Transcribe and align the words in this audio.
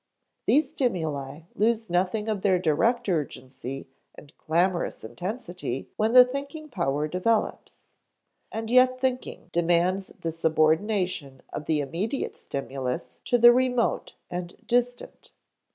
These 0.47 0.69
stimuli 0.69 1.41
lose 1.53 1.87
nothing 1.87 2.27
of 2.27 2.41
their 2.41 2.57
direct 2.57 3.07
urgency 3.07 3.87
and 4.15 4.35
clamorous 4.35 5.03
insistency 5.03 5.89
when 5.95 6.13
the 6.13 6.25
thinking 6.25 6.69
power 6.69 7.07
develops; 7.07 7.85
and 8.51 8.71
yet 8.71 8.99
thinking 8.99 9.51
demands 9.53 10.07
the 10.21 10.31
subordination 10.31 11.43
of 11.53 11.65
the 11.65 11.81
immediate 11.81 12.35
stimulus 12.35 13.19
to 13.25 13.37
the 13.37 13.53
remote 13.53 14.15
and 14.31 14.55
distant. 14.65 15.33